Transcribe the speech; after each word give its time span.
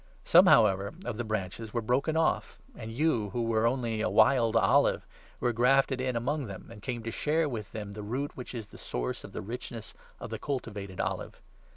Some, 0.23 0.47
however, 0.47 0.95
of 1.05 1.17
the 1.17 1.23
branches 1.23 1.75
were 1.75 1.81
broken 1.83 2.17
off, 2.17 2.57
and 2.75 2.91
you, 2.91 3.29
17 3.29 3.31
who 3.33 3.43
were 3.43 3.67
only 3.67 4.01
a 4.01 4.09
wild 4.09 4.55
olive, 4.57 5.05
were 5.39 5.53
grafted 5.53 6.01
in 6.01 6.15
among 6.15 6.47
them, 6.47 6.69
and 6.71 6.81
came 6.81 7.03
to 7.03 7.11
share 7.11 7.47
with 7.47 7.71
them 7.71 7.93
the 7.93 8.01
root 8.01 8.35
which 8.35 8.55
is 8.55 8.69
the 8.69 8.79
source 8.79 9.23
of 9.23 9.31
the 9.31 9.43
richness 9.43 9.93
of 10.19 10.31
the 10.31 10.39
cultivated 10.39 10.99
olive. 10.99 11.39